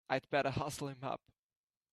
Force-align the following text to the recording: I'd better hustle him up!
I'd 0.09 0.27
better 0.29 0.49
hustle 0.49 0.87
him 0.89 1.03
up! 1.03 1.21